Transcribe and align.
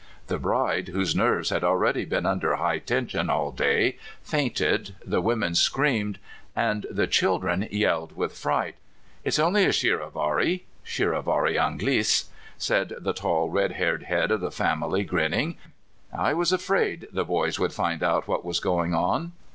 The 0.25 0.39
bride, 0.39 0.87
whose 0.87 1.15
nerves 1.15 1.51
had 1.51 1.63
already 1.63 2.05
been 2.05 2.25
under 2.25 2.55
high 2.55 2.79
tension 2.79 3.29
all 3.29 3.51
day, 3.51 3.99
fainted, 4.23 4.95
the 5.05 5.21
women 5.21 5.53
screamed, 5.53 6.17
and 6.55 6.87
the 6.89 7.05
children 7.05 7.67
yelled 7.69 8.15
with 8.17 8.35
fright." 8.35 8.73
It's 9.23 9.37
onl}^ 9.37 9.63
a 9.63 9.67
charivari'' 9.69 10.63
{shivaree 10.83 11.55
Anglice), 11.55 12.29
said 12.57 12.95
the 12.99 13.13
tall, 13.13 13.51
red 13.51 13.73
haired 13.73 14.01
head 14.01 14.31
of 14.31 14.41
the 14.41 14.49
famil}^, 14.49 15.05
grin 15.05 15.29
ning. 15.29 15.57
"I 16.11 16.33
was 16.33 16.51
afraid 16.51 17.07
the 17.11 17.23
boys 17.23 17.59
would 17.59 17.71
find 17.71 18.01
out 18.01 18.27
what 18.27 18.43
was 18.43 18.59
going 18.59 18.95
on." 18.95 19.33